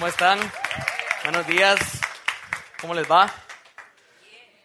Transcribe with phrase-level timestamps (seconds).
[0.00, 0.38] ¿Cómo están?
[1.24, 1.78] Buenos días.
[2.80, 3.30] ¿Cómo les va?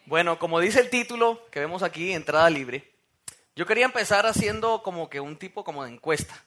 [0.06, 2.90] Bueno, como dice el título que vemos aquí, entrada libre,
[3.54, 6.42] yo quería empezar haciendo como que un tipo como de encuesta.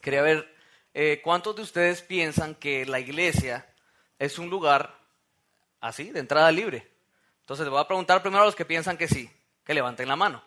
[0.00, 0.50] Quería ver
[0.94, 3.66] eh, cuántos de ustedes piensan que la iglesia
[4.18, 4.98] es un lugar
[5.82, 6.90] así, de entrada libre.
[7.40, 9.30] Entonces les voy a preguntar primero a los que piensan que sí,
[9.66, 10.42] que levanten la mano.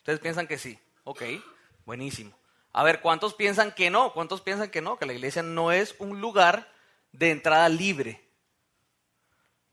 [0.00, 0.78] Ustedes piensan que sí.
[1.04, 1.22] Ok,
[1.86, 2.36] buenísimo.
[2.74, 4.12] A ver, ¿cuántos piensan que no?
[4.12, 4.98] ¿Cuántos piensan que no?
[4.98, 6.78] Que la iglesia no es un lugar
[7.12, 8.22] de entrada libre.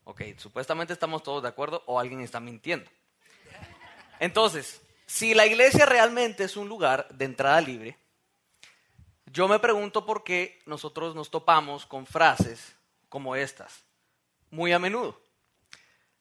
[0.03, 2.89] Ok, supuestamente estamos todos de acuerdo o alguien está mintiendo.
[4.19, 7.97] Entonces, si la iglesia realmente es un lugar de entrada libre,
[9.25, 12.75] yo me pregunto por qué nosotros nos topamos con frases
[13.09, 13.83] como estas,
[14.49, 15.21] muy a menudo.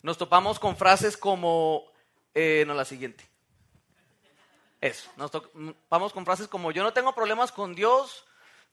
[0.02, 1.84] Nos topamos con frases como,
[2.34, 3.24] eh, no la siguiente.
[4.80, 8.24] Eso, nos topamos con frases como, yo no tengo problemas con Dios,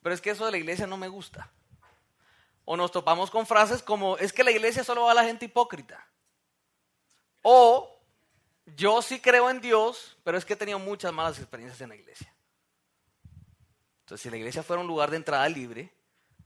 [0.01, 1.49] pero es que eso de la iglesia no me gusta.
[2.65, 5.45] O nos topamos con frases como, es que la iglesia solo va a la gente
[5.45, 6.07] hipócrita.
[7.41, 7.99] O,
[8.65, 11.95] yo sí creo en Dios, pero es que he tenido muchas malas experiencias en la
[11.95, 12.33] iglesia.
[14.01, 15.93] Entonces, si la iglesia fuera un lugar de entrada libre,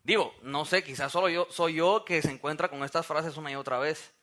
[0.04, 3.52] digo, no sé, quizás solo yo soy yo que se encuentra con estas frases una
[3.52, 4.14] y otra vez.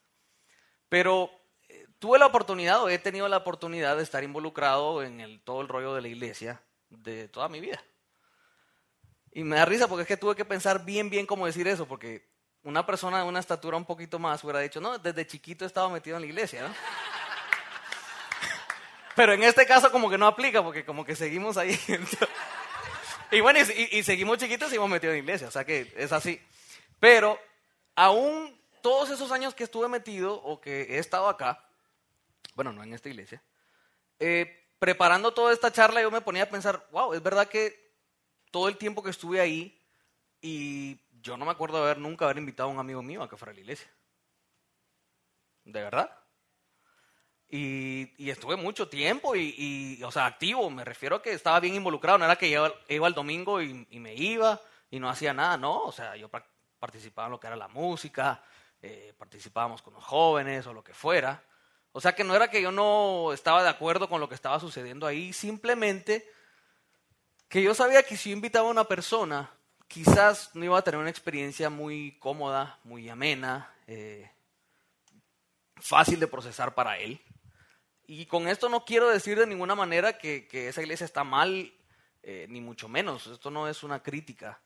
[0.89, 1.31] Pero
[1.69, 5.69] eh, tuve la oportunidad o he tenido la oportunidad de estar involucrado en todo el
[5.69, 7.83] rollo de la iglesia de toda mi vida.
[9.34, 11.86] Y me da risa porque es que tuve que pensar bien, bien cómo decir eso,
[11.86, 12.24] porque
[12.62, 15.90] una persona de una estatura un poquito más hubiera dicho, no, desde chiquito he estado
[15.90, 16.72] metido en la iglesia, ¿no?
[19.16, 21.77] Pero en este caso como que no aplica, porque como que seguimos ahí.
[23.32, 26.12] y bueno, y, seguimos chiquitos y seguimos metidos en la iglesia, o sea que es
[26.12, 26.40] así.
[27.00, 27.36] Pero
[27.96, 31.68] aún todos esos años que estuve metido o que he estado acá,
[32.55, 33.42] bueno, no en esta iglesia,
[34.20, 37.83] eh, preparando toda esta charla yo me ponía a pensar, wow, es verdad que
[38.55, 39.77] todo el tiempo que estuve ahí
[40.41, 43.28] y yo no me acuerdo de haber nunca haber invitado a un amigo mío a
[43.28, 43.91] que fuera a la iglesia.
[45.64, 46.16] ¿De verdad?
[47.48, 52.17] Y, estuve mucho tiempo y, o sea, activo, me refiero a que estaba bien involucrado,
[52.17, 55.83] no era que iba, iba el domingo y, me iba y no hacía nada, no,
[55.83, 56.30] o sea, yo
[56.79, 58.40] participaba en lo que era la música,
[58.80, 61.42] eh, participábamos con los jóvenes o lo que fuera.
[61.90, 64.61] O sea que no era que yo no estaba de acuerdo con lo que estaba
[64.61, 66.33] sucediendo ahí, simplemente
[67.55, 69.48] que yo sabía que si yo invitaba a una persona,
[69.87, 74.29] quizás no iba a tener una experiencia muy cómoda, muy amena, eh,
[75.77, 77.23] fácil de procesar para él.
[78.09, 81.73] Y con esto no quiero decir de ninguna manera que, esa iglesia está mal,
[82.25, 83.29] eh, ni mucho menos.
[83.29, 84.61] Esto no es una crítica.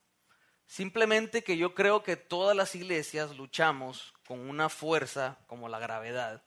[0.64, 6.42] Simplemente que yo creo que todas las iglesias luchamos con una fuerza como la gravedad.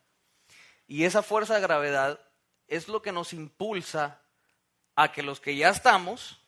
[0.88, 2.20] Y esa fuerza de gravedad
[2.68, 4.24] es lo que nos impulsa
[4.96, 6.42] a que los que ya estamos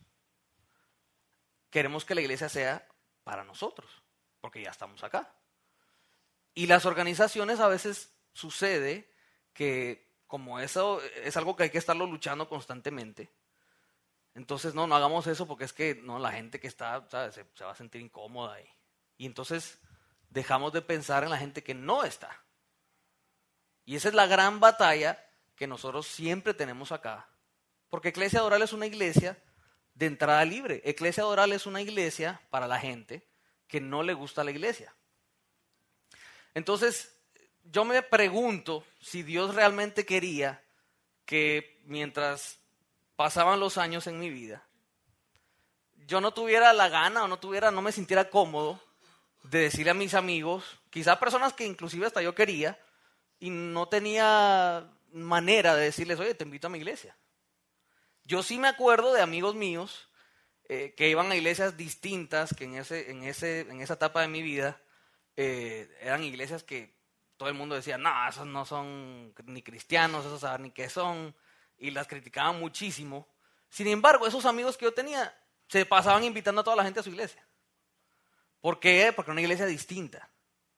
[1.69, 2.87] queremos que la iglesia sea
[3.23, 3.89] para nosotros,
[4.41, 5.33] porque ya estamos acá.
[6.53, 9.11] Y las organizaciones a veces sucede
[9.53, 13.31] que como eso es algo que hay que estarlo luchando constantemente,
[14.35, 17.71] entonces no, no hagamos eso porque es que no, la gente que está Se, va
[17.71, 18.69] a sentir incómoda ahí.
[19.17, 19.79] Y entonces
[20.29, 22.43] dejamos de pensar en la gente que no está.
[23.85, 25.23] Y esa es la gran batalla
[25.55, 27.29] que nosotros siempre tenemos acá
[27.93, 29.37] porque Iglesia Doral es una iglesia
[29.93, 30.81] de entrada libre.
[30.83, 33.23] Iglesia Doral es una iglesia para la gente
[33.67, 34.91] que no le gusta la iglesia.
[36.55, 37.15] Entonces,
[37.65, 40.63] yo me pregunto si Dios realmente quería
[41.27, 42.57] que mientras
[43.15, 44.65] pasaban los años en mi vida,
[46.07, 48.81] yo no tuviera la gana o no tuviera, no me sintiera cómodo
[49.43, 52.75] de decirle a mis amigos, quizás personas que inclusive hasta yo quería,
[53.39, 57.15] y no tenía manera de decirles, oye, te invito a mi iglesia.
[58.25, 60.09] Yo sí me acuerdo de amigos míos
[60.69, 64.29] eh, que iban a iglesias distintas, que en, ese, en, ese, en esa etapa de
[64.29, 64.81] mi vida
[65.35, 66.95] eh, eran iglesias que
[67.37, 71.35] todo el mundo decía, no, esos no son ni cristianos, esos saben ni qué son,
[71.77, 73.27] y las criticaban muchísimo.
[73.69, 75.35] Sin embargo, esos amigos que yo tenía
[75.67, 77.45] se pasaban invitando a toda la gente a su iglesia.
[78.61, 79.11] ¿Por qué?
[79.13, 80.29] Porque era una iglesia distinta,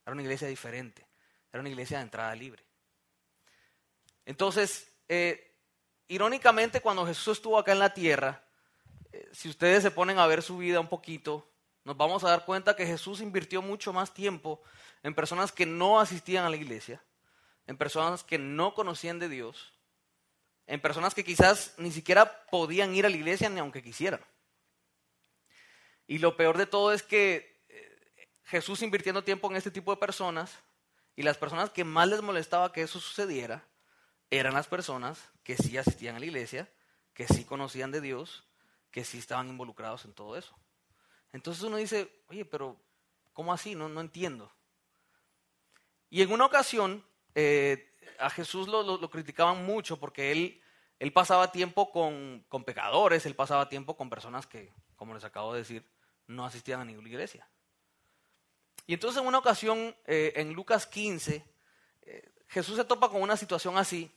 [0.04, 1.08] era una iglesia diferente,
[1.52, 2.66] era una iglesia de entrada libre.
[4.26, 5.55] Entonces, eh,
[6.08, 8.44] Irónicamente, cuando Jesús estuvo acá en la tierra,
[9.12, 11.50] eh, si ustedes se ponen a ver su vida un poquito,
[11.84, 14.62] nos vamos a dar cuenta que Jesús invirtió mucho más tiempo
[15.02, 17.04] en personas que no asistían a la iglesia,
[17.66, 19.74] en personas que no conocían de Dios,
[20.68, 24.22] en personas que quizás ni siquiera podían ir a la iglesia ni aunque quisieran.
[26.08, 29.98] Y lo peor de todo es que eh, Jesús invirtiendo tiempo en este tipo de
[29.98, 30.52] personas
[31.16, 33.68] y las personas que más les molestaba que eso sucediera
[34.30, 36.70] eran las personas que sí asistían a la iglesia,
[37.14, 38.44] que sí conocían de Dios,
[38.92, 40.56] que sí estaban involucrados en todo eso.
[41.34, 42.80] Entonces uno dice, oye, pero
[43.36, 43.76] ¿Cómo así?
[43.76, 44.50] No, no entiendo.
[46.10, 47.04] Y en una ocasión
[47.36, 50.62] eh, a Jesús lo, criticaban mucho porque él,
[51.00, 55.52] él pasaba tiempo con, con, pecadores, él pasaba tiempo con personas que, como les acabo
[55.52, 55.86] de decir,
[56.28, 57.46] no asistían a ninguna iglesia.
[58.88, 61.44] Y entonces en una ocasión, eh, en Lucas 15,
[62.04, 64.12] eh, Jesús se topa con una situación así.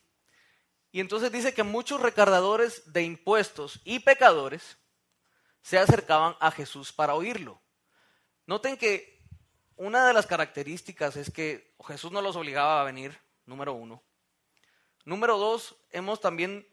[0.90, 4.78] Y entonces dice que muchos recargadores de impuestos y pecadores
[5.62, 7.60] se acercaban a Jesús para oírlo.
[8.46, 9.20] Noten que
[9.76, 14.02] una de las características es que Jesús no los obligaba a venir, número uno.
[15.04, 16.66] Número dos, hemos también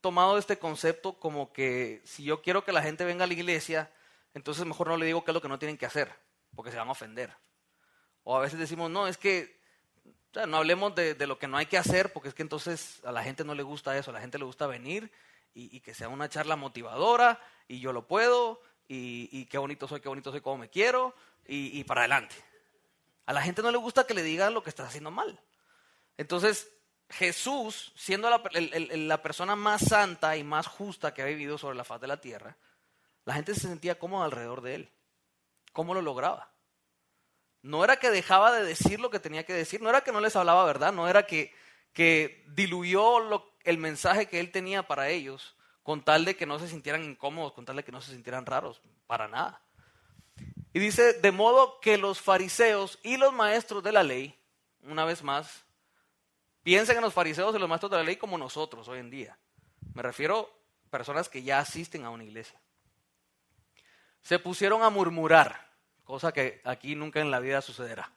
[0.00, 3.92] tomado este concepto como que si yo quiero que la gente venga a la iglesia,
[4.34, 6.12] entonces mejor no le digo qué es lo que no tienen que hacer,
[6.54, 7.34] porque se van a ofender.
[8.22, 9.59] O a veces decimos, no, es que
[10.46, 13.22] no hablemos de, lo que no hay que hacer, porque es que entonces a la
[13.22, 15.10] gente no le gusta eso, a la gente le gusta venir
[15.54, 20.08] y, que sea una charla motivadora y yo lo puedo y, qué bonito soy, qué
[20.08, 21.14] bonito soy, como me quiero
[21.46, 22.36] y, para adelante.
[23.26, 25.40] A la gente no le gusta que le digan lo que está haciendo mal.
[26.16, 26.70] Entonces,
[27.08, 31.84] Jesús, siendo la, la, persona más santa y más justa que ha vivido sobre la
[31.84, 32.56] faz de la tierra,
[33.24, 34.90] la gente se sentía cómoda alrededor de él.
[35.72, 36.52] ¿Cómo lo lograba?
[37.62, 40.20] No era que dejaba de decir lo que tenía que decir, no era que no
[40.20, 41.54] les hablaba verdad, no era que,
[41.92, 43.18] que diluyó
[43.64, 47.52] el mensaje que él tenía para ellos con tal de que no se sintieran incómodos,
[47.52, 49.62] con tal de que no se sintieran raros, para nada.
[50.72, 54.38] Y dice, de modo que los fariseos y los maestros de la ley,
[54.82, 55.64] una vez más,
[56.62, 59.38] piensen en los fariseos y los maestros de la ley como nosotros hoy en día.
[59.94, 60.50] Me refiero
[60.86, 62.60] a personas que ya asisten a una iglesia.
[64.22, 65.69] Se pusieron a murmurar
[66.10, 68.10] cosa que aquí nunca en la vida sucederá.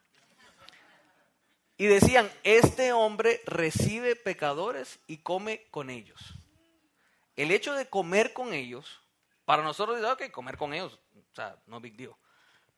[1.78, 6.34] Y decían, este hombre recibe pecadores y come con ellos.
[7.36, 9.02] El hecho de comer con ellos,
[9.46, 12.14] para nosotros, ok, comer con ellos, o sea, no big deal.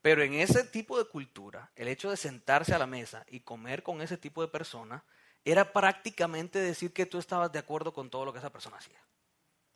[0.00, 3.82] Pero en ese tipo de cultura, el hecho de sentarse a la mesa y comer
[3.82, 5.04] con ese tipo de persona,
[5.44, 9.00] era prácticamente decir que tú estabas de acuerdo con todo lo que esa persona hacía.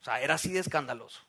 [0.01, 1.21] O sea, era así de escandaloso.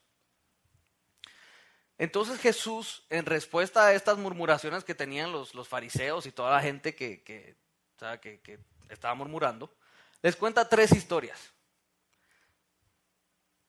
[2.02, 6.96] Entonces Jesús, en respuesta a estas murmuraciones que tenían los, fariseos y toda la gente
[6.96, 7.56] que, que,
[8.90, 9.72] estaba murmurando,
[10.24, 11.40] les cuenta tres historias.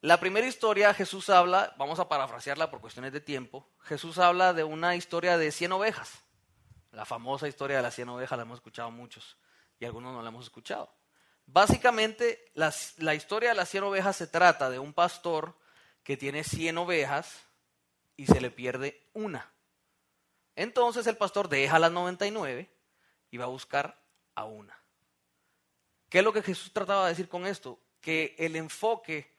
[0.01, 4.65] La primera historia Jesús habla, vamos a parafrasearla por cuestiones de tiempo, Jesús habla de
[4.65, 6.11] una historia de 100 ovejas.
[6.91, 9.37] La famosa historia de las 100 ovejas la hemos escuchado muchos
[9.79, 10.91] y algunos no la hemos escuchado.
[11.45, 15.55] Básicamente, la historia de las 100 ovejas se trata de un pastor
[16.03, 17.52] que tiene 100 ovejas
[18.23, 19.53] y se le pierde una.
[20.55, 22.73] Entonces el pastor deja las 99
[23.33, 24.01] y va a buscar
[24.37, 24.79] a una.
[26.09, 27.81] ¿Qué es lo que Jesús trataba de decir con esto?
[28.01, 29.35] Que el enfoque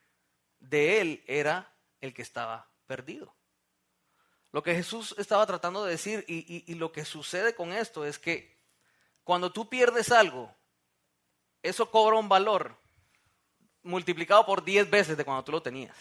[0.60, 3.34] de él era el que estaba perdido.
[4.52, 8.20] Lo que Jesús estaba tratando de decir y, y lo que sucede con esto es
[8.20, 8.60] que
[9.24, 10.54] cuando tú pierdes algo,
[11.62, 12.78] eso cobra un valor
[13.82, 15.96] multiplicado por 10 veces de cuando tú lo tenías.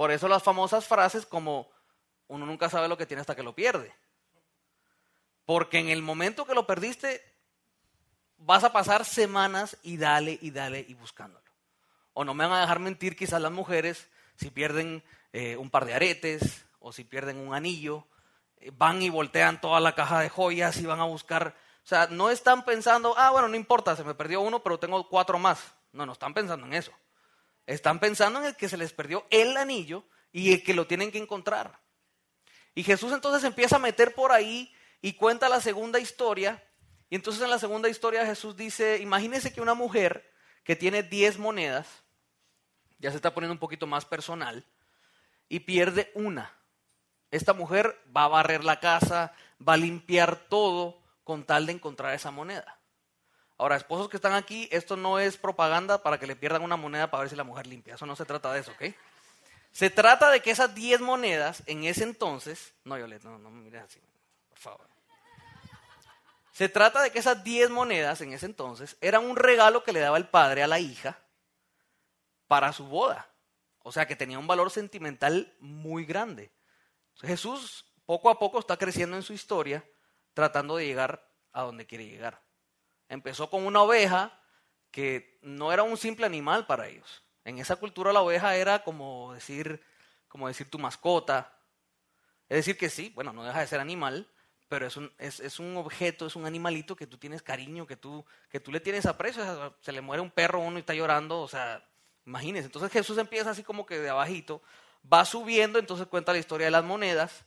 [0.00, 1.68] Por eso las famosas frases como
[2.28, 3.94] uno nunca sabe lo que tiene hasta que lo pierde.
[5.44, 7.22] Porque en el momento que lo perdiste,
[8.38, 11.44] vas a pasar semanas y dale y dale y buscándolo.
[12.14, 15.04] O no me van a dejar mentir quizás las mujeres si pierden
[15.34, 18.06] eh, un par de aretes o si pierden un anillo,
[18.56, 21.54] eh, van y voltean toda la caja de joyas y van a buscar.
[21.84, 25.06] O sea, no están pensando, ah, bueno, no importa, se me perdió uno, pero tengo
[25.10, 25.74] cuatro más.
[25.92, 26.90] No, no están pensando en eso.
[27.66, 31.10] Están pensando en el que se les perdió el anillo y el que lo tienen
[31.10, 31.80] que encontrar.
[32.74, 36.64] Y Jesús entonces empieza a meter por ahí y cuenta la segunda historia.
[37.08, 40.32] Y entonces en la segunda historia Jesús dice, imagínese que una mujer
[40.64, 41.86] que tiene 10 monedas,
[42.98, 44.64] ya se está poniendo un poquito más personal,
[45.48, 46.56] y pierde una.
[47.30, 49.32] Esta mujer va a barrer la casa,
[49.66, 52.79] va a limpiar todo con tal de encontrar esa moneda.
[53.60, 57.10] Ahora, esposos que están aquí, esto no es propaganda para que le pierdan una moneda
[57.10, 57.94] para ver si la mujer limpia.
[57.94, 58.94] Eso no se trata de eso, ¿ok?
[59.70, 63.60] Se trata de que esas 10 monedas en ese entonces, no, Yolette, no, no me
[63.60, 64.00] mires así,
[64.48, 64.88] por favor.
[66.52, 70.00] Se trata de que esas 10 monedas en ese entonces eran un regalo que le
[70.00, 71.18] daba el padre a la hija
[72.48, 73.28] para su boda.
[73.82, 76.50] O sea que tenía un valor sentimental muy grande.
[77.20, 79.84] Jesús poco a poco está creciendo en su historia,
[80.32, 82.40] tratando de llegar a donde quiere llegar.
[83.10, 84.32] Empezó con una oveja
[84.92, 87.22] que no era un simple animal para ellos.
[87.44, 89.82] En esa cultura la oveja era como decir,
[90.28, 91.52] como decir tu mascota.
[92.48, 94.28] Es decir que sí, bueno, no deja de ser animal,
[94.68, 98.24] pero es un, es, un objeto, es un animalito que tú tienes cariño, que tú,
[98.48, 99.74] que tú le tienes aprecio.
[99.80, 101.84] Se le muere un perro uno y está llorando, o sea,
[102.24, 102.66] imagínense.
[102.66, 104.62] Entonces Jesús empieza así como que de abajito,
[105.12, 107.44] va subiendo, entonces cuenta la historia de las monedas.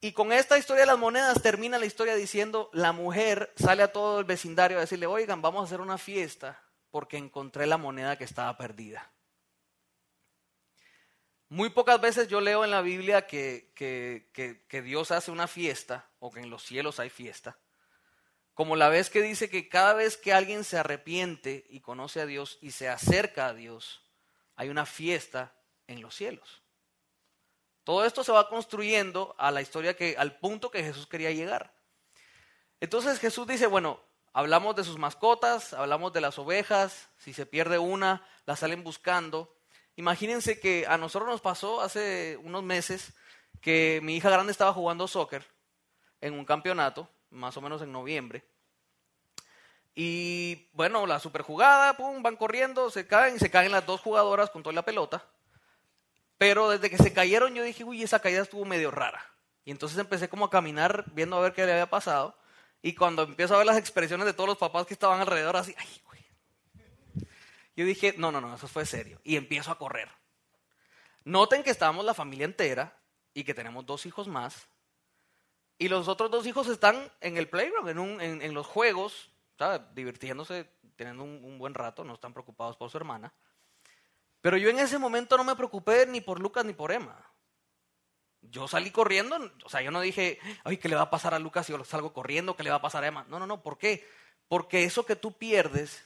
[0.00, 3.92] Y con esta historia de las monedas termina la historia diciendo, la mujer sale a
[3.92, 8.16] todo el vecindario a decirle, oigan, vamos a hacer una fiesta porque encontré la moneda
[8.16, 9.10] que estaba perdida.
[11.48, 16.30] Muy pocas veces yo leo en la Biblia que, que, Dios hace una fiesta o
[16.30, 17.58] que en los cielos hay fiesta.
[18.54, 22.26] Como la vez que dice que cada vez que alguien se arrepiente y conoce a
[22.26, 24.02] Dios y se acerca a Dios,
[24.56, 25.54] hay una fiesta
[25.86, 26.62] en los cielos.
[27.88, 31.72] Todo esto se va construyendo a la historia que, al punto que Jesús quería llegar.
[32.80, 33.98] Entonces Jesús dice, bueno,
[34.34, 39.56] hablamos de sus mascotas, hablamos de las ovejas, si se pierde una, la salen buscando.
[39.96, 43.14] Imagínense que a nosotros nos pasó hace unos meses
[43.62, 45.46] que mi hija grande estaba jugando soccer
[46.20, 48.44] en un campeonato, más o menos en noviembre.
[49.94, 54.50] Y bueno, la super jugada, pum, van corriendo, se caen, se caen las dos jugadoras
[54.50, 55.24] con toda la pelota.
[56.38, 59.20] Pero desde que se cayeron yo dije, uy, esa caída estuvo medio rara.
[59.64, 62.38] Y entonces empecé como a caminar viendo a ver qué le había pasado.
[62.80, 65.74] Y cuando empiezo a ver las expresiones de todos los papás que estaban alrededor, así,
[65.76, 66.24] ay, güey.
[67.76, 69.20] Yo dije, no, no, no, eso fue serio.
[69.24, 70.08] Y empiezo a correr.
[71.24, 72.96] Noten que estábamos la familia entera
[73.34, 74.68] y que tenemos dos hijos más.
[75.76, 79.80] Y los otros dos hijos están en el playground, en, un, en, los juegos, ¿sabes?
[79.94, 83.32] divirtiéndose, teniendo un buen rato, no están preocupados por su hermana.
[84.48, 87.22] Pero yo en ese momento no me preocupé ni por Lucas ni por Emma.
[88.40, 91.38] Yo salí corriendo, o sea, yo no dije, ay, ¿qué le va a pasar a
[91.38, 92.56] Lucas si yo salgo corriendo?
[92.56, 93.26] ¿Qué le va a pasar a Emma?
[93.28, 94.08] No, no, no, ¿por qué?
[94.48, 96.02] Porque eso que tú pierdes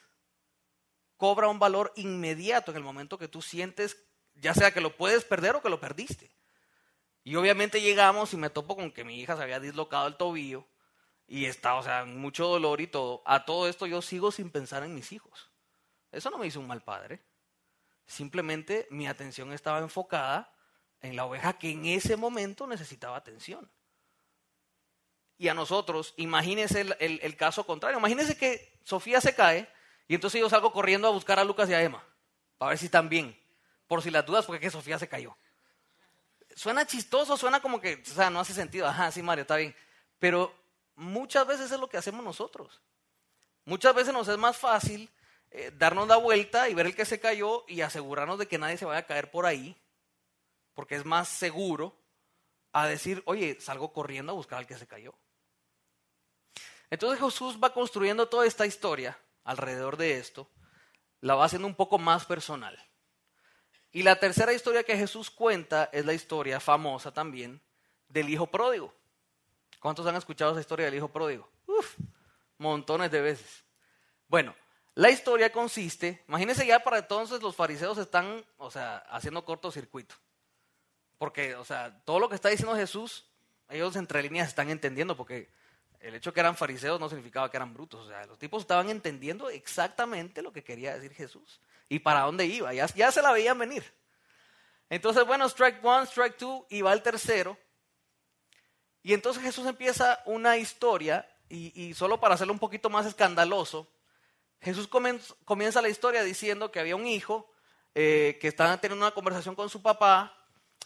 [1.17, 3.97] cobra un valor inmediato en el momento que tú sientes,
[4.35, 6.35] ya sea que lo puedes perder o que lo perdiste.
[7.23, 10.67] Y obviamente llegamos y me topo con que mi hija se había dislocado el tobillo
[11.29, 13.23] y está, o sea, mucho dolor y todo.
[13.25, 15.53] A todo esto yo sigo sin pensar en mis hijos.
[16.11, 17.23] Eso no me hizo un mal padre.
[18.13, 20.53] Simplemente mi atención estaba enfocada
[21.01, 23.71] en la oveja que en ese momento necesitaba atención.
[25.39, 27.99] Y a nosotros, imagínense el, caso contrario.
[27.99, 29.67] Imagínense que Sofía se cae
[30.09, 32.05] y entonces yo salgo corriendo a buscar a Lucas y a Emma
[32.59, 33.35] para ver si están bien.
[33.87, 35.35] Por si las dudas, porque que Sofía se cayó.
[36.55, 38.87] Suena chistoso, suena como que, o sea, no hace sentido.
[38.87, 39.75] Ajá, sí, Mario, está bien.
[40.19, 40.55] Pero
[40.97, 42.83] muchas veces es lo que hacemos nosotros.
[43.65, 45.11] Muchas veces nos es más fácil
[45.55, 48.79] eh, darnos la vuelta y ver el que se cayó y asegurarnos de que nadie
[48.79, 49.77] se vaya a caer por ahí,
[50.73, 51.95] porque es más seguro
[52.73, 55.13] a decir, oye, salgo corriendo a buscar al que se cayó.
[56.89, 60.49] Entonces Jesús va construyendo toda esta historia alrededor de esto,
[61.21, 62.79] la va haciendo un poco más personal.
[63.91, 67.61] Y la tercera historia que Jesús cuenta es la historia famosa también
[68.09, 68.95] del hijo pródigo.
[69.81, 71.47] ¿Cuántos han escuchado esa historia del hijo pródigo?
[71.67, 71.99] Uf,
[72.57, 73.65] montones de veces.
[74.29, 74.55] Bueno,
[74.95, 80.15] la historia consiste, imagínense ya para entonces los fariseos están, o sea, haciendo cortocircuito.
[81.19, 83.25] Porque, o sea, todo lo que está diciendo Jesús,
[83.69, 85.49] ellos entre líneas están entendiendo, porque
[86.01, 88.07] el hecho que eran fariseos no significaba que eran brutos.
[88.07, 92.47] O sea, los tipos estaban entendiendo exactamente lo que quería decir Jesús y para dónde
[92.47, 92.73] iba.
[92.75, 93.85] Ya, ya se la veían venir.
[94.91, 97.57] Entonces, bueno, strike one, strike two, y va el tercero.
[99.03, 103.89] Y entonces Jesús empieza una historia, y, y solo para hacerlo un poquito más escandaloso,
[104.63, 107.53] Jesús comienza la historia diciendo que había un hijo
[107.95, 110.39] eh, que estaba teniendo una conversación con su papá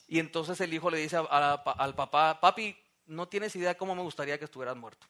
[0.09, 4.03] y entonces el hijo le dice al papá, papi, no tienes idea de cómo me
[4.03, 5.07] gustaría que estuvieras muerto.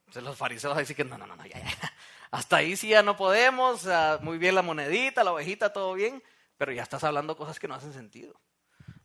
[0.00, 1.94] Entonces los fariseos dicen que no, no, no, ya, ya.
[2.30, 3.88] Hasta ahí sí ya no podemos,
[4.20, 6.22] muy bien la monedita, la ovejita, todo bien,
[6.56, 8.40] pero ya estás hablando cosas que no hacen sentido.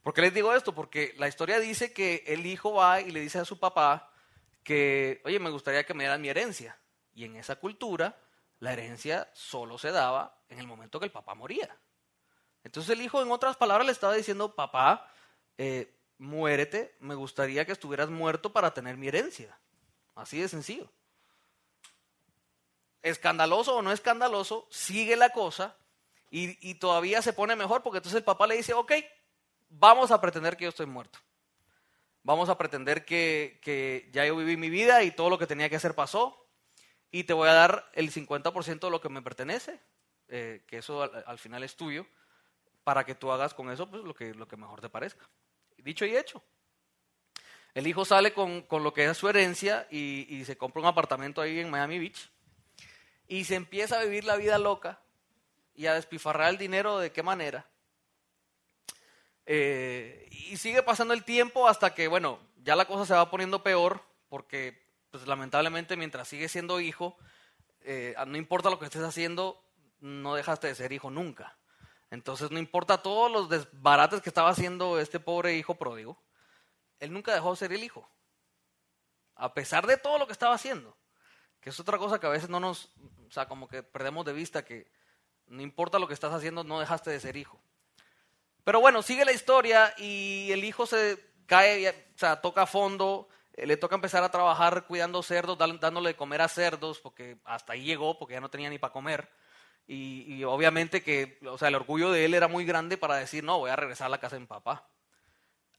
[0.04, 0.76] ¿Por qué les digo esto?
[0.76, 4.12] Porque la historia dice que el hijo va y le dice a su papá
[4.64, 6.78] que, oye, me gustaría que me dieran mi herencia.
[7.16, 8.16] Y en esa cultura,
[8.60, 11.76] la herencia solo se daba en el momento que el papá moría.
[12.64, 15.10] Entonces el hijo, en otras palabras, le estaba diciendo, papá,
[15.58, 19.58] eh, muérete, me gustaría que estuvieras muerto para tener mi herencia.
[20.16, 20.92] Así de sencillo.
[23.02, 25.78] Escandaloso o no escandaloso, sigue la cosa
[26.32, 28.92] y, todavía se pone mejor porque entonces el papá le dice, ok,
[29.70, 31.20] vamos a pretender que yo estoy muerto.
[32.24, 35.70] Vamos a pretender que, que ya yo viví mi vida y todo lo que tenía
[35.70, 36.45] que hacer pasó
[37.16, 39.80] y te voy a dar el 50% de lo que me pertenece,
[40.28, 42.06] eh, que eso al, final es tuyo,
[42.84, 45.26] para que tú hagas con eso pues, lo, que, lo que mejor te parezca.
[45.78, 46.44] Dicho y hecho.
[47.74, 51.58] El hijo sale con, lo que es su herencia y, se compra un apartamento ahí
[51.58, 52.30] en Miami Beach
[53.30, 55.00] y se empieza a vivir la vida loca
[55.74, 57.66] y a despifarrar el dinero de qué manera.
[59.46, 63.64] Eh, y sigue pasando el tiempo hasta que, bueno, ya la cosa se va poniendo
[63.64, 64.85] peor porque
[65.16, 67.16] pues lamentablemente mientras sigues siendo hijo,
[67.80, 69.64] eh, no importa lo que estés haciendo,
[70.02, 71.58] no dejaste de ser hijo nunca.
[72.12, 76.22] Entonces no importa todos los desbarates que estaba haciendo este pobre hijo pródigo,
[77.00, 78.06] él nunca dejó de ser el hijo.
[79.36, 80.98] A pesar de todo lo que estaba haciendo.
[81.62, 82.92] Que es otra cosa que a veces no nos,
[83.26, 84.92] o sea, como que perdemos de vista que
[85.48, 87.62] no importa lo que estás haciendo, no dejaste de ser hijo.
[88.66, 93.78] Pero bueno, sigue la historia y el hijo se cae, o sea, toca fondo, le
[93.78, 98.20] toca empezar a trabajar cuidando cerdos, dándole de comer a cerdos, porque hasta ahí llegó,
[98.20, 99.30] porque ya no tenía ni para comer.
[99.88, 103.60] Y, obviamente que, o sea, el orgullo de él era muy grande para decir, no,
[103.60, 104.90] voy a regresar a la casa de mi papá.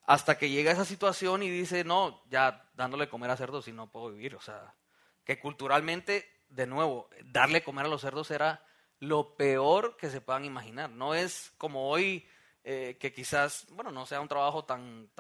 [0.07, 3.73] Hasta que llega esa situación y dice, no, ya dándole de comer a cerdos y
[3.73, 4.37] no puedo vivir.
[4.37, 4.75] O sea,
[5.25, 8.65] que culturalmente, de nuevo, darle comer a los cerdos era
[9.01, 10.89] lo peor que se puedan imaginar.
[10.91, 12.27] No es como hoy,
[12.63, 15.11] eh, que quizás, bueno, no sea un trabajo tan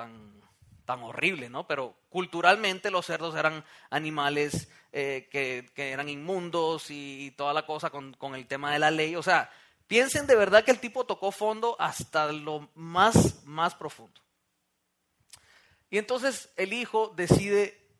[0.87, 1.67] tan horrible, ¿no?
[1.67, 8.15] Pero culturalmente los cerdos eran animales eh, que, eran inmundos y, toda la cosa con,
[8.15, 9.17] con, el tema de la ley.
[9.17, 9.51] O sea,
[9.87, 14.21] piensen de verdad que el tipo tocó fondo hasta lo más, más profundo.
[15.91, 17.91] Y entonces el hijo decide,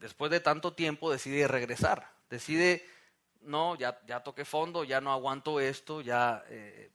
[0.00, 2.12] después de tanto tiempo, decide regresar.
[2.28, 2.84] Decide,
[3.40, 6.90] no, ya, ya toqué fondo, ya no aguanto esto, ya eh,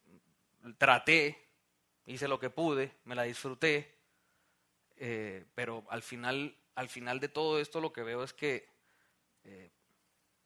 [0.78, 1.48] traté,
[2.06, 4.01] hice lo que pude, me la disfruté
[5.04, 8.70] eh, pero al final, al final de todo esto lo que veo es que
[9.44, 9.72] eh,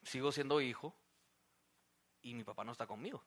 [0.01, 0.95] sigo siendo hijo
[2.21, 3.21] y mi papá no está conmigo.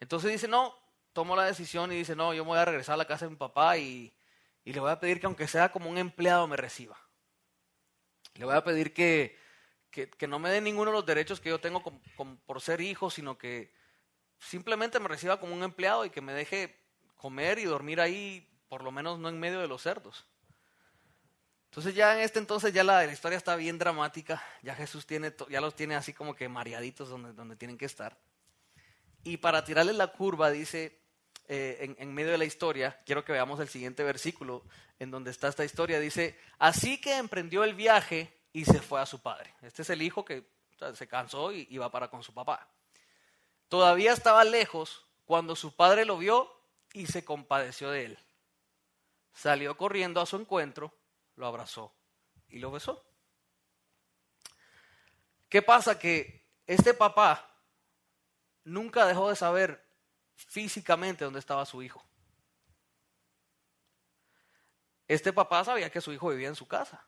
[0.00, 0.76] Entonces dice, no,
[1.14, 3.30] tomo la decisión y dice, no, yo me voy a regresar a la casa de
[3.30, 4.12] mi papá y,
[4.64, 6.98] le voy a pedir que aunque sea como un empleado me reciba.
[8.34, 9.38] Le voy a pedir que,
[9.90, 11.82] que, no me dé ninguno de los derechos que yo tengo
[12.44, 13.72] por ser hijo, sino que
[14.38, 16.78] simplemente me reciba como un empleado y que me deje
[17.16, 20.24] comer y dormir ahí por lo menos no en medio de los cerdos.
[21.66, 25.60] Entonces ya en este entonces ya la, historia está bien dramática, ya Jesús tiene, ya
[25.60, 28.16] los tiene así como que mareaditos donde, donde tienen que estar.
[29.24, 30.98] Y para tirarles la curva, dice
[31.48, 34.64] eh, en, en, medio de la historia, quiero que veamos el siguiente versículo
[34.98, 39.04] en donde está esta historia, dice, así que emprendió el viaje y se fue a
[39.04, 39.52] su padre.
[39.60, 40.46] Este es el hijo que
[40.94, 42.70] se cansó y iba para con su papá.
[43.68, 46.50] Todavía estaba lejos cuando su padre lo vio
[46.94, 48.18] y se compadeció de él
[49.32, 50.94] salió corriendo a su encuentro,
[51.36, 51.94] lo abrazó
[52.48, 53.04] y lo besó.
[55.48, 55.98] ¿Qué pasa?
[55.98, 57.52] Que este papá
[58.64, 59.86] nunca dejó de saber
[60.34, 62.02] físicamente dónde estaba su hijo.
[65.08, 67.06] Este papá sabía que su hijo vivía en su casa.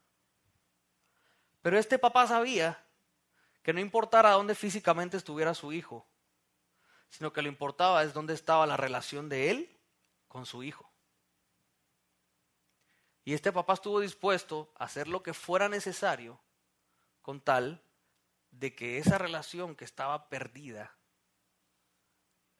[1.62, 2.84] Pero este papá sabía
[3.62, 6.06] que no importara dónde físicamente estuviera su hijo,
[7.08, 9.80] sino que lo importaba es dónde estaba la relación de él
[10.28, 10.93] con su hijo.
[13.24, 16.40] Y este papá estuvo dispuesto a hacer lo que fuera necesario
[17.22, 17.82] con tal
[18.50, 20.94] de que esa relación que estaba perdida,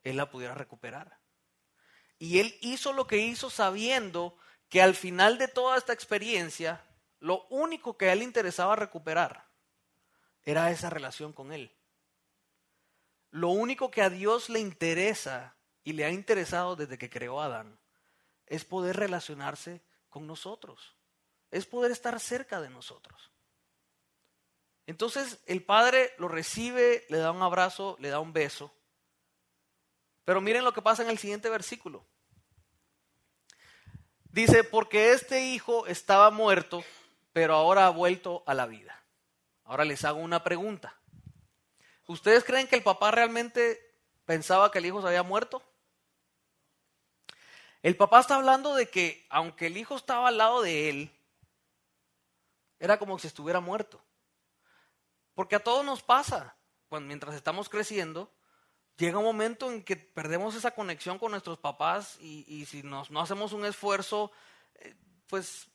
[0.03, 1.19] él la pudiera recuperar.
[2.19, 4.37] Y él hizo lo que hizo sabiendo
[4.69, 6.83] que al final de toda esta experiencia,
[7.21, 9.47] lo único que a él interesaba recuperar
[10.43, 11.75] era esa relación con él.
[13.31, 17.47] Lo único que a Dios le interesa y le ha interesado desde que creó a
[17.47, 17.79] Adán
[18.47, 19.83] es poder relacionarse
[20.15, 20.95] con nosotros.
[21.51, 23.33] Es poder estar cerca de nosotros.
[24.87, 28.73] Entonces el padre lo recibe, le da un abrazo, le da un beso.
[30.25, 32.07] Pero miren lo que pasa en el siguiente versículo.
[34.31, 36.85] Dice, porque este hijo estaba muerto,
[37.33, 39.05] pero ahora ha vuelto a la vida.
[39.65, 40.97] Ahora les hago una pregunta.
[42.07, 43.81] ¿Ustedes creen que el papá realmente
[44.27, 45.61] pensaba que el hijo se había muerto?
[47.85, 51.11] El papá está hablando de que aunque el hijo estaba al lado de él,
[52.79, 54.03] era como si estuviera muerto.
[55.35, 56.57] Porque a todos nos pasa,
[56.89, 58.33] cuando, mientras estamos creciendo,
[58.97, 63.53] llega un momento en que perdemos esa conexión con nuestros papás y, si no hacemos
[63.53, 64.33] un esfuerzo,
[64.77, 64.95] eh,
[65.27, 65.69] pues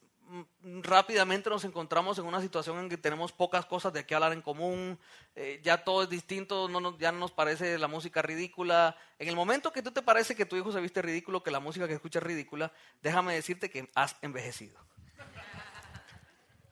[0.82, 4.42] rápidamente nos encontramos en una situación en que tenemos pocas cosas de qué hablar en
[4.42, 4.98] común,
[5.34, 8.96] eh, ya todo es distinto, no ya no nos parece la música ridícula.
[9.18, 11.60] En el momento que tú te parece que tu hijo se viste ridículo, que la
[11.60, 14.78] música que escucha es ridícula, déjame decirte que has envejecido.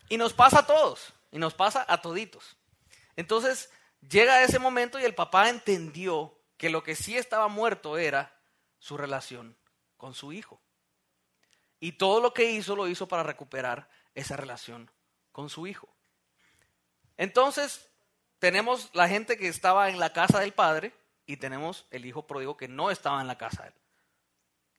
[0.09, 2.57] Y nos pasa a todos, y nos pasa a toditos.
[3.16, 3.71] Entonces
[4.09, 8.35] llega ese momento y el papá entendió que lo que sí estaba muerto era
[8.79, 9.57] su relación
[9.97, 10.61] con su hijo.
[11.80, 14.90] Y todo lo que hizo lo hizo para recuperar esa relación
[15.32, 15.88] con su hijo.
[17.16, 17.88] Entonces,
[18.38, 20.92] tenemos la gente que estaba en la casa del padre
[21.26, 23.74] y tenemos el hijo pródigo que no estaba en la casa de él.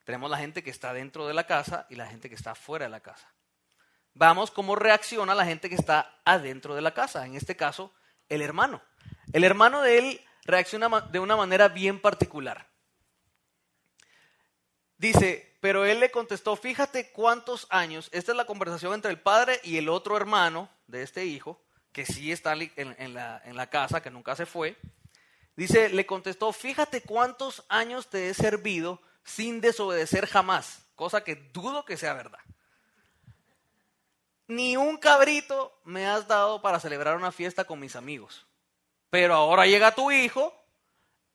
[0.04, 2.86] Tenemos la gente que está dentro de la casa y la gente que está fuera
[2.86, 3.32] de la casa.
[4.14, 7.94] Vamos cómo reacciona la gente que está adentro de la casa, en este caso,
[8.28, 8.82] el hermano.
[9.34, 12.68] El hermano de él reacciona de una manera bien particular.
[14.98, 19.60] Dice, pero él le contestó, fíjate cuántos años, esta es la conversación entre el padre
[19.64, 24.02] y el otro hermano de este hijo, que sí está en, la, en la casa,
[24.02, 24.78] que nunca se fue.
[25.56, 31.84] Dice, le contestó, fíjate cuántos años te he servido sin desobedecer jamás, cosa que dudo
[31.84, 32.40] que sea verdad.
[34.48, 38.48] Ni un cabrito me has dado para celebrar una fiesta con mis amigos.
[39.10, 40.54] Pero ahora llega tu hijo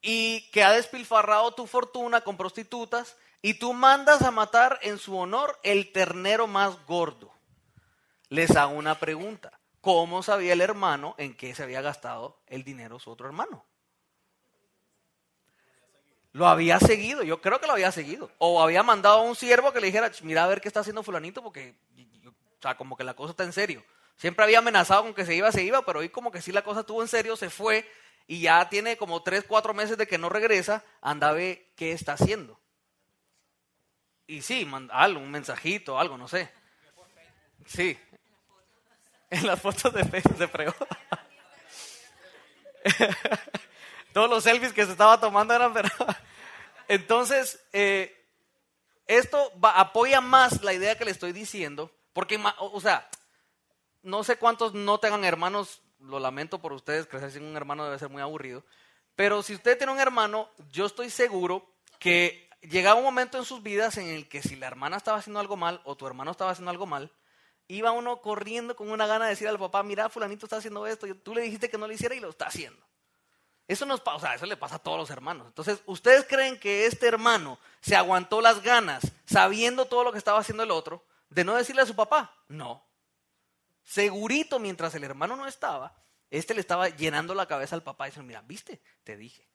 [0.00, 5.18] y que ha despilfarrado tu fortuna con prostitutas y tú mandas a matar en su
[5.18, 7.30] honor el ternero más gordo.
[8.30, 9.60] Les hago una pregunta.
[9.82, 13.66] ¿Cómo sabía el hermano en qué se había gastado el dinero su otro hermano?
[16.32, 18.30] Lo había seguido, yo creo que lo había seguido.
[18.38, 21.02] O había mandado a un siervo que le dijera, mira a ver qué está haciendo
[21.02, 21.74] fulanito, porque,
[22.26, 23.84] o sea, como que la cosa está en serio.
[24.16, 26.64] Siempre había amenazado con que se iba, se iba, pero hoy como que sí la
[26.64, 27.86] cosa estuvo en serio, se fue
[28.26, 31.92] y ya tiene como tres, cuatro meses de que no regresa, anda a ver qué
[31.92, 32.58] está haciendo.
[34.26, 36.50] Y sí, algo, un mensajito, algo, no sé.
[37.66, 37.98] Sí.
[39.30, 40.74] En las fotos de Facebook se fregó.
[44.12, 45.74] Todos los selfies que se estaba tomando eran
[46.88, 48.24] Entonces, eh,
[49.06, 53.08] esto apoya más la idea que le estoy diciendo, porque, o sea,
[54.02, 57.98] no sé cuántos no tengan hermanos, lo lamento por ustedes, crecer sin un hermano debe
[57.98, 58.64] ser muy aburrido,
[59.16, 63.62] pero si usted tiene un hermano, yo estoy seguro que llegaba un momento en sus
[63.62, 66.50] vidas en el que si la hermana estaba haciendo algo mal o tu hermano estaba
[66.50, 67.10] haciendo algo mal,
[67.68, 71.06] iba uno corriendo con una gana de decir al papá, mira, fulanito está haciendo esto,
[71.16, 72.82] tú le dijiste que no lo hiciera y lo está haciendo.
[73.66, 74.02] Eso nos
[74.34, 75.46] eso le pasa a todos los hermanos.
[75.46, 80.38] Entonces, ¿ustedes creen que este hermano se aguantó las ganas, sabiendo todo lo que estaba
[80.38, 82.36] haciendo el otro, de no decirle a su papá?
[82.48, 82.84] No.
[83.82, 85.96] Segurito, mientras el hermano no estaba,
[86.30, 89.53] este le estaba llenando la cabeza al papá y diciendo, mira, viste, te dije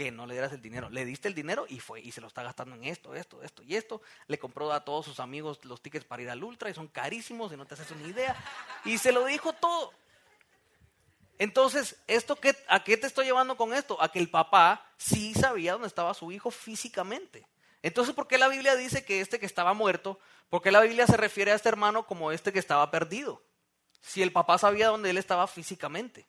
[0.00, 0.88] que no le dieras el dinero.
[0.88, 3.62] Le diste el dinero y fue, y se lo está gastando en esto, esto, esto
[3.62, 4.00] y esto.
[4.28, 7.52] Le compró a todos sus amigos los tickets para ir al Ultra y son carísimos
[7.52, 8.34] y no te haces una idea.
[8.86, 9.92] Y se lo dijo todo.
[11.38, 14.02] Entonces, ¿esto qué, ¿a qué te estoy llevando con esto?
[14.02, 17.46] A que el papá sí sabía dónde estaba su hijo físicamente.
[17.82, 20.18] Entonces, ¿por qué la Biblia dice que este que estaba muerto?
[20.48, 23.42] ¿Por qué la Biblia se refiere a este hermano como este que estaba perdido?
[24.00, 26.26] Si el papá sabía dónde él estaba físicamente.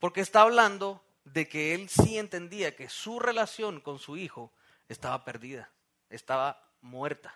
[0.00, 4.52] Porque está hablando de que él sí entendía que su relación con su hijo
[4.88, 5.72] estaba perdida,
[6.10, 7.34] estaba muerta.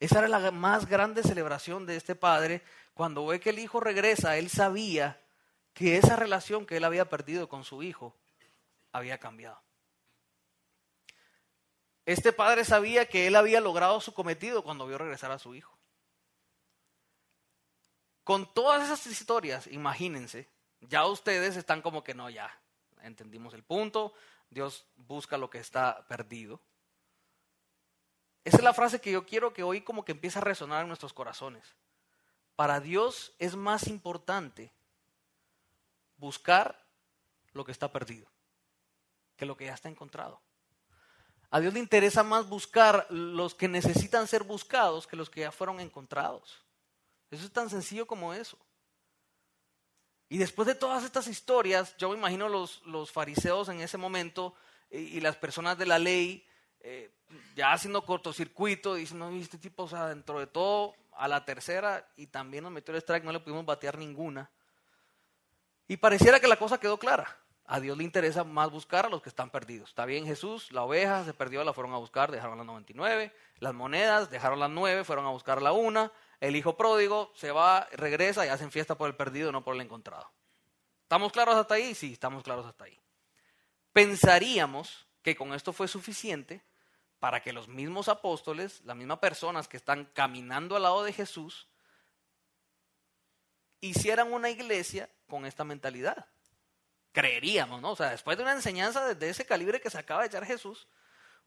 [0.00, 2.62] Esa era la más grande celebración de este padre.
[2.94, 5.20] Cuando ve que el hijo regresa, él sabía
[5.74, 8.16] que esa relación que él había perdido con su hijo
[8.92, 9.60] había cambiado.
[12.06, 15.76] Este padre sabía que él había logrado su cometido cuando vio regresar a su hijo.
[18.24, 20.48] Con todas esas historias, imagínense,
[20.80, 22.58] ya ustedes están como que no, ya,
[23.08, 24.12] entendimos el punto,
[24.50, 26.60] Dios busca lo que está perdido.
[28.44, 30.88] Esa es la frase que yo quiero que hoy como que empiece a resonar en
[30.88, 31.74] nuestros corazones.
[32.56, 34.72] Para Dios es más importante
[36.16, 36.86] buscar
[37.52, 38.28] lo que está perdido
[39.38, 40.42] que lo que ya está encontrado.
[41.50, 45.52] A Dios le interesa más buscar los que necesitan ser buscados que los que ya
[45.52, 46.60] fueron encontrados.
[47.30, 48.58] Eso es tan sencillo como eso.
[50.28, 54.54] Y después de todas estas historias, yo me imagino los, los fariseos en ese momento
[54.90, 56.46] eh, y, las personas de la ley
[56.80, 57.10] eh,
[57.56, 62.08] ya haciendo cortocircuito, dicen, no, este tipo, o sea, dentro de todo, a la tercera
[62.16, 64.50] y también nos metió el strike, no le pudimos batear ninguna.
[65.88, 67.38] Y pareciera que la cosa quedó clara.
[67.64, 69.90] A Dios le interesa más buscar a los que están perdidos.
[69.90, 73.34] Está bien Jesús, la oveja se perdió, la fueron a buscar, dejaron las 99.
[73.58, 77.88] Las monedas, dejaron las 9, fueron a buscar la una el hijo pródigo se va,
[77.92, 80.30] regresa y hacen fiesta por el perdido, no por el encontrado.
[81.02, 81.94] ¿Estamos claros hasta ahí?
[81.94, 82.98] Sí, estamos claros hasta ahí.
[83.92, 86.62] Pensaríamos que con esto fue suficiente
[87.18, 91.68] para que los mismos apóstoles, las mismas personas que están caminando al lado de Jesús,
[93.80, 96.26] hicieran una iglesia con esta mentalidad.
[97.12, 97.92] Creeríamos, ¿no?
[97.92, 100.86] O sea, después de una enseñanza de ese calibre que se acaba de echar Jesús,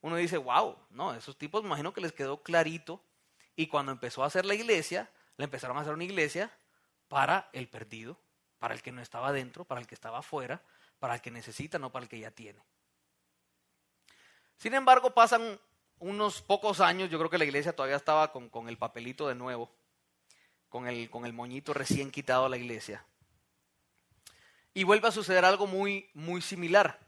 [0.02, 3.02] uno dice, wow, no, esos tipos imagino que les quedó clarito
[3.56, 6.52] y cuando empezó a hacer la iglesia, le empezaron a hacer una iglesia
[7.08, 8.18] para el perdido,
[8.60, 10.62] para el que no estaba dentro, para el que estaba afuera,
[11.00, 12.60] para el que necesita, no para el que ya tiene.
[14.58, 15.60] Sin embargo, pasan
[16.00, 19.36] unos pocos años, yo creo que la iglesia todavía estaba con, con el papelito de
[19.36, 19.72] nuevo,
[20.70, 23.04] con el, con el moñito recién quitado a la iglesia.
[24.74, 27.00] Y vuelve a suceder algo muy, muy similar.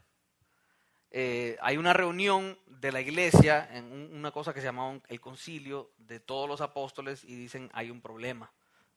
[1.16, 5.92] Eh, hay una reunión de la iglesia en una cosa que se llama el concilio
[6.00, 8.52] de todos los apóstoles y dicen hay un problema.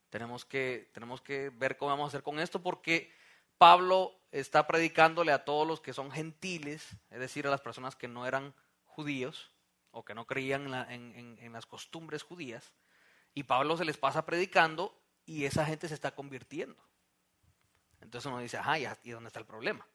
[0.09, 3.13] Tenemos que, tenemos que ver cómo vamos a hacer con esto porque
[3.59, 8.09] Pablo está predicándole a todos los que son gentiles, es decir, a las personas que
[8.09, 9.53] no eran judíos
[9.91, 12.73] o que no creían en, las costumbres judías.
[13.35, 16.83] Y Pablo se les pasa predicando y esa gente se está convirtiendo.
[18.01, 19.87] Entonces uno dice, ajá, ¿y dónde está el problema?